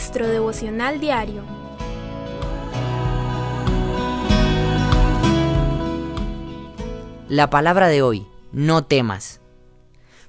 nuestro 0.00 0.28
devocional 0.28 0.98
diario. 0.98 1.44
La 7.28 7.50
palabra 7.50 7.88
de 7.88 8.00
hoy, 8.00 8.26
no 8.50 8.86
temas. 8.86 9.42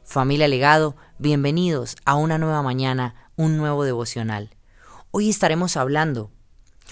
Familia 0.04 0.50
Legado, 0.50 0.98
bienvenidos 1.20 1.96
a 2.04 2.16
una 2.16 2.38
nueva 2.38 2.62
mañana, 2.62 3.16
un 3.38 3.56
nuevo 3.56 3.86
devocional. 3.86 4.50
Hoy 5.12 5.30
estaremos 5.30 5.78
hablando 5.78 6.32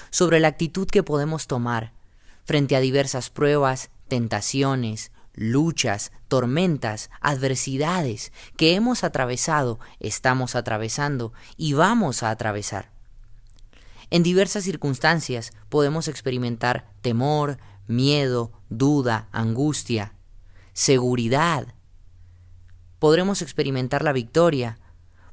sobre 0.09 0.39
la 0.39 0.47
actitud 0.47 0.87
que 0.87 1.03
podemos 1.03 1.47
tomar 1.47 1.91
frente 2.45 2.77
a 2.77 2.79
diversas 2.79 3.29
pruebas, 3.29 3.89
tentaciones, 4.07 5.11
luchas, 5.39 6.11
tormentas, 6.27 7.09
adversidades 7.21 8.33
que 8.57 8.75
hemos 8.75 9.05
atravesado, 9.05 9.79
estamos 10.01 10.53
atravesando 10.53 11.31
y 11.55 11.71
vamos 11.73 12.23
a 12.23 12.29
atravesar. 12.29 12.91
En 14.09 14.21
diversas 14.21 14.65
circunstancias 14.65 15.53
podemos 15.69 16.09
experimentar 16.09 16.91
temor, 17.01 17.57
miedo, 17.87 18.51
duda, 18.67 19.29
angustia, 19.31 20.13
seguridad. 20.73 21.73
Podremos 22.99 23.41
experimentar 23.41 24.03
la 24.03 24.11
victoria, 24.11 24.77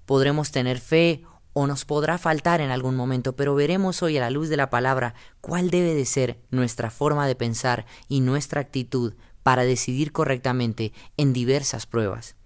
podremos 0.04 0.52
tener 0.52 0.78
fe 0.78 1.24
o 1.58 1.66
nos 1.66 1.86
podrá 1.86 2.18
faltar 2.18 2.60
en 2.60 2.70
algún 2.70 2.96
momento, 2.96 3.34
pero 3.34 3.54
veremos 3.54 4.02
hoy 4.02 4.18
a 4.18 4.20
la 4.20 4.28
luz 4.28 4.50
de 4.50 4.58
la 4.58 4.68
palabra 4.68 5.14
cuál 5.40 5.70
debe 5.70 5.94
de 5.94 6.04
ser 6.04 6.38
nuestra 6.50 6.90
forma 6.90 7.26
de 7.26 7.34
pensar 7.34 7.86
y 8.08 8.20
nuestra 8.20 8.60
actitud 8.60 9.14
para 9.42 9.64
decidir 9.64 10.12
correctamente 10.12 10.92
en 11.16 11.32
diversas 11.32 11.86
pruebas. 11.86 12.36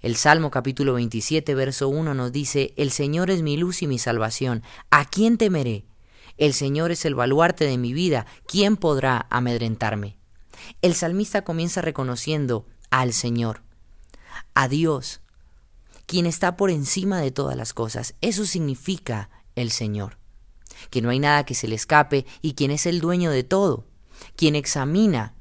El 0.00 0.16
Salmo 0.16 0.50
capítulo 0.50 0.94
27, 0.94 1.54
verso 1.54 1.90
1 1.90 2.14
nos 2.14 2.32
dice, 2.32 2.72
El 2.78 2.92
Señor 2.92 3.30
es 3.30 3.42
mi 3.42 3.58
luz 3.58 3.82
y 3.82 3.86
mi 3.86 3.98
salvación, 3.98 4.62
¿a 4.90 5.04
quién 5.04 5.36
temeré? 5.36 5.84
El 6.38 6.54
Señor 6.54 6.92
es 6.92 7.04
el 7.04 7.14
baluarte 7.14 7.66
de 7.66 7.76
mi 7.76 7.92
vida, 7.92 8.24
¿quién 8.46 8.78
podrá 8.78 9.26
amedrentarme? 9.28 10.16
El 10.80 10.94
salmista 10.94 11.44
comienza 11.44 11.82
reconociendo 11.82 12.64
al 12.88 13.12
Señor, 13.12 13.60
a 14.54 14.66
Dios, 14.66 15.20
quien 16.06 16.26
está 16.26 16.56
por 16.56 16.70
encima 16.70 17.20
de 17.20 17.30
todas 17.30 17.56
las 17.56 17.74
cosas. 17.74 18.14
Eso 18.20 18.46
significa 18.46 19.30
el 19.54 19.70
Señor, 19.70 20.18
que 20.90 21.02
no 21.02 21.10
hay 21.10 21.18
nada 21.18 21.44
que 21.44 21.54
se 21.54 21.68
le 21.68 21.74
escape 21.74 22.26
y 22.42 22.54
quien 22.54 22.70
es 22.70 22.86
el 22.86 23.00
dueño 23.00 23.30
de 23.30 23.44
todo, 23.44 23.86
quien 24.36 24.54
examina 24.54 25.34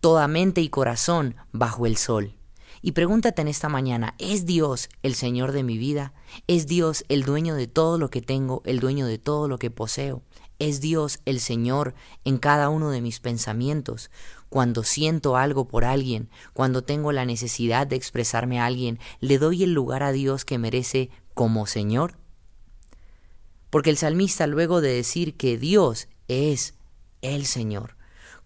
toda 0.00 0.28
mente 0.28 0.60
y 0.60 0.68
corazón 0.68 1.36
bajo 1.52 1.86
el 1.86 1.96
sol. 1.96 2.36
Y 2.82 2.92
pregúntate 2.92 3.42
en 3.42 3.48
esta 3.48 3.68
mañana, 3.68 4.14
¿es 4.18 4.46
Dios 4.46 4.88
el 5.02 5.14
Señor 5.14 5.52
de 5.52 5.62
mi 5.62 5.76
vida? 5.76 6.14
¿Es 6.46 6.66
Dios 6.66 7.04
el 7.08 7.24
dueño 7.24 7.54
de 7.54 7.66
todo 7.66 7.98
lo 7.98 8.08
que 8.08 8.22
tengo, 8.22 8.62
el 8.64 8.80
dueño 8.80 9.06
de 9.06 9.18
todo 9.18 9.48
lo 9.48 9.58
que 9.58 9.70
poseo? 9.70 10.22
¿Es 10.58 10.80
Dios 10.80 11.20
el 11.26 11.40
Señor 11.40 11.94
en 12.24 12.38
cada 12.38 12.70
uno 12.70 12.90
de 12.90 13.02
mis 13.02 13.20
pensamientos? 13.20 14.10
Cuando 14.50 14.82
siento 14.82 15.36
algo 15.36 15.68
por 15.68 15.84
alguien, 15.84 16.28
cuando 16.52 16.82
tengo 16.82 17.12
la 17.12 17.24
necesidad 17.24 17.86
de 17.86 17.96
expresarme 17.96 18.60
a 18.60 18.66
alguien, 18.66 18.98
¿le 19.20 19.38
doy 19.38 19.62
el 19.62 19.72
lugar 19.72 20.02
a 20.02 20.12
Dios 20.12 20.44
que 20.44 20.58
merece 20.58 21.08
como 21.34 21.66
Señor? 21.66 22.18
Porque 23.70 23.90
el 23.90 23.96
salmista 23.96 24.48
luego 24.48 24.80
de 24.80 24.92
decir 24.92 25.36
que 25.36 25.56
Dios 25.56 26.08
es 26.26 26.74
el 27.22 27.46
Señor, 27.46 27.96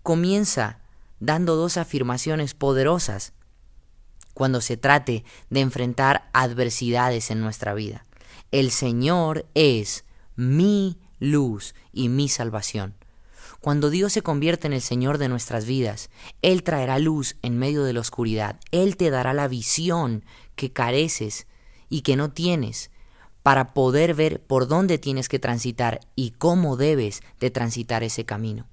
comienza 0.02 0.80
dando 1.20 1.56
dos 1.56 1.78
afirmaciones 1.78 2.52
poderosas 2.52 3.32
cuando 4.34 4.60
se 4.60 4.76
trate 4.76 5.24
de 5.48 5.60
enfrentar 5.60 6.28
adversidades 6.34 7.30
en 7.30 7.40
nuestra 7.40 7.72
vida. 7.72 8.04
El 8.50 8.70
Señor 8.70 9.46
es 9.54 10.04
mi 10.36 10.98
luz 11.18 11.74
y 11.92 12.10
mi 12.10 12.28
salvación. 12.28 12.94
Cuando 13.60 13.90
Dios 13.90 14.12
se 14.12 14.22
convierte 14.22 14.66
en 14.66 14.72
el 14.72 14.80
Señor 14.80 15.18
de 15.18 15.28
nuestras 15.28 15.64
vidas, 15.64 16.10
Él 16.42 16.62
traerá 16.62 16.98
luz 16.98 17.36
en 17.42 17.58
medio 17.58 17.84
de 17.84 17.92
la 17.92 18.00
oscuridad. 18.00 18.58
Él 18.70 18.96
te 18.96 19.10
dará 19.10 19.32
la 19.32 19.48
visión 19.48 20.24
que 20.54 20.72
careces 20.72 21.46
y 21.88 22.02
que 22.02 22.16
no 22.16 22.30
tienes 22.32 22.90
para 23.42 23.74
poder 23.74 24.14
ver 24.14 24.42
por 24.42 24.68
dónde 24.68 24.98
tienes 24.98 25.28
que 25.28 25.38
transitar 25.38 26.00
y 26.16 26.30
cómo 26.30 26.76
debes 26.76 27.22
de 27.40 27.50
transitar 27.50 28.02
ese 28.02 28.24
camino. 28.24 28.66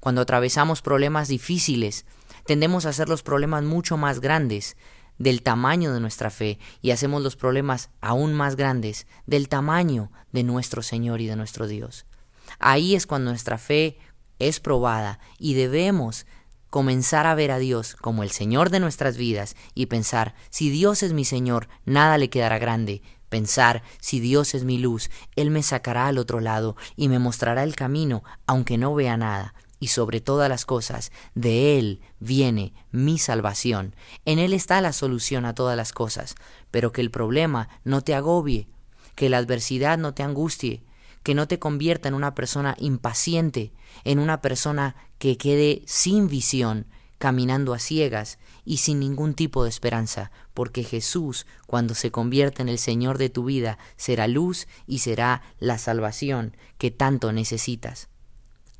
Cuando 0.00 0.20
atravesamos 0.20 0.82
problemas 0.82 1.28
difíciles, 1.28 2.04
tendemos 2.44 2.86
a 2.86 2.90
hacer 2.90 3.08
los 3.08 3.22
problemas 3.22 3.64
mucho 3.64 3.96
más 3.96 4.20
grandes 4.20 4.76
del 5.18 5.42
tamaño 5.42 5.92
de 5.92 6.00
nuestra 6.00 6.30
fe 6.30 6.58
y 6.80 6.90
hacemos 6.90 7.22
los 7.22 7.36
problemas 7.36 7.90
aún 8.00 8.34
más 8.34 8.56
grandes 8.56 9.06
del 9.26 9.48
tamaño 9.48 10.12
de 10.32 10.44
nuestro 10.44 10.82
Señor 10.82 11.20
y 11.20 11.26
de 11.26 11.36
nuestro 11.36 11.66
Dios. 11.66 12.06
Ahí 12.58 12.94
es 12.94 13.06
cuando 13.06 13.30
nuestra 13.30 13.58
fe 13.58 13.98
es 14.38 14.60
probada 14.60 15.18
y 15.38 15.54
debemos 15.54 16.26
comenzar 16.70 17.26
a 17.26 17.34
ver 17.34 17.50
a 17.50 17.58
Dios 17.58 17.96
como 17.96 18.22
el 18.22 18.30
Señor 18.30 18.70
de 18.70 18.80
nuestras 18.80 19.16
vidas 19.16 19.56
y 19.74 19.86
pensar, 19.86 20.34
si 20.50 20.70
Dios 20.70 21.02
es 21.02 21.12
mi 21.12 21.24
Señor, 21.24 21.68
nada 21.84 22.18
le 22.18 22.30
quedará 22.30 22.58
grande. 22.58 23.02
Pensar, 23.28 23.82
si 24.00 24.20
Dios 24.20 24.54
es 24.54 24.64
mi 24.64 24.78
luz, 24.78 25.10
Él 25.36 25.50
me 25.50 25.62
sacará 25.62 26.06
al 26.06 26.18
otro 26.18 26.40
lado 26.40 26.76
y 26.96 27.08
me 27.08 27.18
mostrará 27.18 27.62
el 27.62 27.76
camino, 27.76 28.24
aunque 28.46 28.78
no 28.78 28.94
vea 28.94 29.16
nada 29.16 29.54
y 29.80 29.88
sobre 29.88 30.20
todas 30.20 30.48
las 30.48 30.64
cosas, 30.64 31.12
de 31.34 31.78
Él 31.78 32.00
viene 32.18 32.72
mi 32.90 33.18
salvación. 33.18 33.94
En 34.24 34.38
Él 34.38 34.52
está 34.52 34.80
la 34.80 34.92
solución 34.92 35.44
a 35.44 35.54
todas 35.54 35.76
las 35.76 35.92
cosas, 35.92 36.34
pero 36.70 36.92
que 36.92 37.00
el 37.00 37.10
problema 37.10 37.68
no 37.84 38.02
te 38.02 38.14
agobie, 38.14 38.68
que 39.14 39.28
la 39.28 39.38
adversidad 39.38 39.98
no 39.98 40.14
te 40.14 40.22
angustie, 40.22 40.82
que 41.28 41.34
no 41.34 41.46
te 41.46 41.58
convierta 41.58 42.08
en 42.08 42.14
una 42.14 42.34
persona 42.34 42.74
impaciente, 42.78 43.74
en 44.04 44.18
una 44.18 44.40
persona 44.40 44.96
que 45.18 45.36
quede 45.36 45.82
sin 45.84 46.26
visión, 46.26 46.86
caminando 47.18 47.74
a 47.74 47.78
ciegas 47.78 48.38
y 48.64 48.78
sin 48.78 48.98
ningún 48.98 49.34
tipo 49.34 49.62
de 49.62 49.68
esperanza, 49.68 50.30
porque 50.54 50.84
Jesús, 50.84 51.46
cuando 51.66 51.94
se 51.94 52.10
convierte 52.10 52.62
en 52.62 52.70
el 52.70 52.78
Señor 52.78 53.18
de 53.18 53.28
tu 53.28 53.44
vida, 53.44 53.76
será 53.98 54.26
luz 54.26 54.68
y 54.86 55.00
será 55.00 55.42
la 55.58 55.76
salvación 55.76 56.56
que 56.78 56.90
tanto 56.90 57.30
necesitas. 57.30 58.08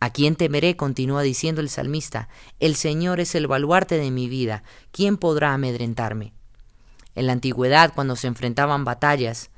¿A 0.01 0.09
quién 0.09 0.35
temeré? 0.35 0.75
continúa 0.75 1.21
diciendo 1.21 1.61
el 1.61 1.69
salmista. 1.69 2.31
El 2.61 2.77
Señor 2.77 3.21
es 3.21 3.35
el 3.35 3.47
baluarte 3.47 3.99
de 3.99 4.11
mi 4.11 4.27
vida. 4.27 4.63
¿Quién 4.91 5.19
podrá 5.19 5.53
amedrentarme? 5.53 6.33
En 7.15 7.27
la 7.27 7.35
antigüedad, 7.35 7.93
cuando 7.95 8.17
se 8.17 8.27
enfrentaban 8.27 8.87
batallas, 8.87 9.51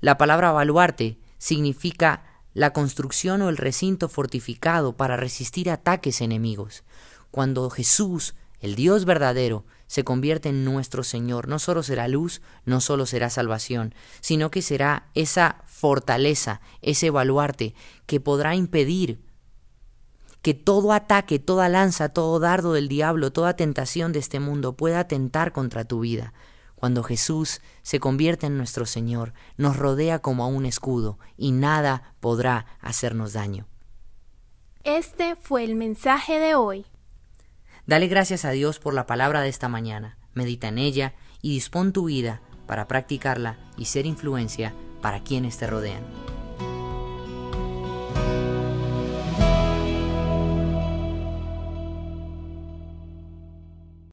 la 0.00 0.16
palabra 0.16 0.52
baluarte 0.52 1.18
significa 1.46 2.24
la 2.54 2.72
construcción 2.72 3.40
o 3.40 3.48
el 3.48 3.56
recinto 3.56 4.08
fortificado 4.08 4.96
para 4.96 5.16
resistir 5.16 5.70
ataques 5.70 6.20
enemigos. 6.20 6.82
Cuando 7.30 7.70
Jesús, 7.70 8.34
el 8.58 8.74
Dios 8.74 9.04
verdadero, 9.04 9.64
se 9.86 10.02
convierte 10.02 10.48
en 10.48 10.64
nuestro 10.64 11.04
Señor, 11.04 11.46
no 11.46 11.60
solo 11.60 11.84
será 11.84 12.08
luz, 12.08 12.42
no 12.64 12.80
solo 12.80 13.06
será 13.06 13.30
salvación, 13.30 13.94
sino 14.20 14.50
que 14.50 14.60
será 14.60 15.06
esa 15.14 15.62
fortaleza, 15.66 16.60
ese 16.82 17.10
baluarte 17.10 17.76
que 18.06 18.18
podrá 18.18 18.56
impedir 18.56 19.20
que 20.42 20.52
todo 20.52 20.92
ataque, 20.92 21.38
toda 21.38 21.68
lanza, 21.68 22.08
todo 22.08 22.40
dardo 22.40 22.72
del 22.72 22.88
diablo, 22.88 23.30
toda 23.32 23.54
tentación 23.54 24.10
de 24.10 24.18
este 24.18 24.40
mundo 24.40 24.72
pueda 24.72 24.98
atentar 24.98 25.52
contra 25.52 25.84
tu 25.84 26.00
vida. 26.00 26.32
Cuando 26.76 27.02
Jesús 27.02 27.60
se 27.82 27.98
convierte 27.98 28.46
en 28.46 28.58
nuestro 28.58 28.86
Señor, 28.86 29.32
nos 29.56 29.76
rodea 29.76 30.20
como 30.20 30.44
a 30.44 30.46
un 30.46 30.66
escudo 30.66 31.18
y 31.36 31.50
nada 31.52 32.14
podrá 32.20 32.66
hacernos 32.80 33.32
daño. 33.32 33.66
Este 34.84 35.34
fue 35.34 35.64
el 35.64 35.74
mensaje 35.74 36.38
de 36.38 36.54
hoy. 36.54 36.86
Dale 37.86 38.06
gracias 38.08 38.44
a 38.44 38.50
Dios 38.50 38.78
por 38.78 38.94
la 38.94 39.06
palabra 39.06 39.40
de 39.40 39.48
esta 39.48 39.68
mañana, 39.68 40.18
medita 40.34 40.68
en 40.68 40.78
ella 40.78 41.14
y 41.40 41.54
dispón 41.54 41.92
tu 41.92 42.04
vida 42.04 42.42
para 42.66 42.86
practicarla 42.86 43.58
y 43.76 43.86
ser 43.86 44.06
influencia 44.06 44.74
para 45.00 45.22
quienes 45.22 45.56
te 45.56 45.66
rodean. 45.66 46.25